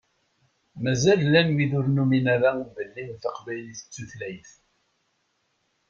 Mazal 0.83 1.19
llan 1.27 1.49
wid 1.55 1.71
ur 1.79 1.85
numin 1.95 2.25
ara 2.35 2.51
belli 2.75 3.05
taqbaylit 3.23 3.81
d 3.85 3.89
tutlayt. 3.93 4.49